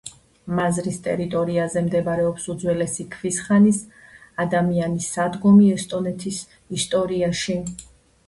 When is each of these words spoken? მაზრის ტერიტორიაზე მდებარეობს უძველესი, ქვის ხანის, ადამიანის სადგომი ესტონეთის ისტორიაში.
მაზრის 0.59 0.95
ტერიტორიაზე 1.07 1.81
მდებარეობს 1.89 2.47
უძველესი, 2.53 3.03
ქვის 3.15 3.37
ხანის, 3.49 3.81
ადამიანის 4.45 5.09
სადგომი 5.17 5.67
ესტონეთის 5.75 6.43
ისტორიაში. 6.81 7.59